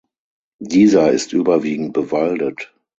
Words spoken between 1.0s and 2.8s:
ist überwiegend bewaldet.